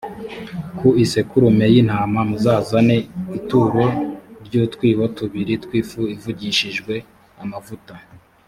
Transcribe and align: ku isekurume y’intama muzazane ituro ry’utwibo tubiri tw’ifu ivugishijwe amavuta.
ku 0.77 0.87
isekurume 1.03 1.65
y’intama 1.73 2.19
muzazane 2.29 2.95
ituro 3.37 3.85
ry’utwibo 4.45 5.03
tubiri 5.17 5.53
tw’ifu 5.63 6.01
ivugishijwe 6.15 6.93
amavuta. 7.43 7.93